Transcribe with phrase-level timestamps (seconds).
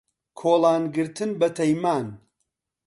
[0.39, 2.05] کۆڵان گرتن بە تەیمان